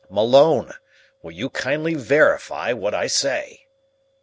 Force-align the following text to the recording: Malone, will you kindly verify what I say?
Malone, 0.09 0.71
will 1.21 1.29
you 1.31 1.47
kindly 1.51 1.93
verify 1.93 2.73
what 2.73 2.91
I 2.95 3.05
say? 3.05 3.67